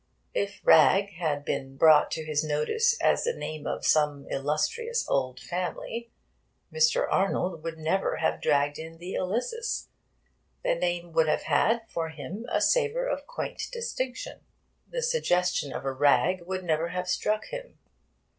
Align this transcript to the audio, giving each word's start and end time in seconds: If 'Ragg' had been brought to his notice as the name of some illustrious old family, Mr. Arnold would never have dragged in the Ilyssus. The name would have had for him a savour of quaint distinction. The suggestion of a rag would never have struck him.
If 0.33 0.61
'Ragg' 0.63 1.11
had 1.17 1.45
been 1.45 1.77
brought 1.77 2.09
to 2.09 2.25
his 2.25 2.43
notice 2.43 2.99
as 2.99 3.23
the 3.23 3.33
name 3.35 3.67
of 3.67 3.85
some 3.85 4.25
illustrious 4.31 5.07
old 5.07 5.39
family, 5.39 6.09
Mr. 6.73 7.05
Arnold 7.07 7.61
would 7.63 7.77
never 7.77 8.15
have 8.15 8.41
dragged 8.41 8.79
in 8.79 8.97
the 8.97 9.13
Ilyssus. 9.13 9.89
The 10.63 10.73
name 10.73 11.13
would 11.13 11.27
have 11.27 11.43
had 11.43 11.83
for 11.87 12.09
him 12.09 12.47
a 12.51 12.61
savour 12.61 13.05
of 13.05 13.27
quaint 13.27 13.67
distinction. 13.71 14.39
The 14.87 15.03
suggestion 15.03 15.71
of 15.71 15.85
a 15.85 15.91
rag 15.93 16.47
would 16.47 16.63
never 16.63 16.87
have 16.87 17.07
struck 17.07 17.45
him. 17.49 17.77